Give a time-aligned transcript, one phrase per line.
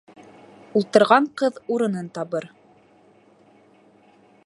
[0.79, 2.51] Ултырған ҡыҙ урынын табыр